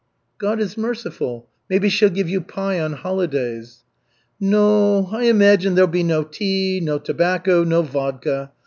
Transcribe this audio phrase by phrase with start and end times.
[0.39, 1.47] "God is merciful.
[1.69, 3.83] Maybe she'll give you pie on holidays."
[4.39, 8.51] "No, I imagine there'll be no tea, no tobacco, no vodka.